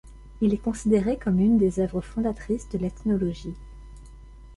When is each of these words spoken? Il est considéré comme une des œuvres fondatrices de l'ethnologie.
Il 0.41 0.51
est 0.51 0.57
considéré 0.63 1.15
comme 1.19 1.39
une 1.39 1.59
des 1.59 1.79
œuvres 1.79 2.01
fondatrices 2.01 2.67
de 2.69 2.79
l'ethnologie. 2.79 3.53